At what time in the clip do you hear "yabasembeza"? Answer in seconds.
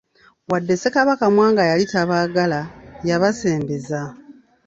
3.07-4.01